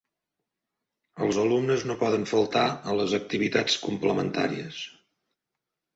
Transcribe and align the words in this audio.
Els 1.25 1.37
alumnes 1.43 1.85
no 1.91 1.97
poden 2.03 2.25
faltar 2.33 2.65
a 2.93 2.97
les 3.03 3.15
activitats 3.21 3.77
complementàries. 3.87 4.85